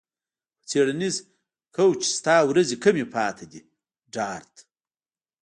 [0.59, 1.15] په څیړنیز
[1.75, 3.61] کوچ ستا ورځې کمې پاتې دي
[4.13, 4.53] ډارت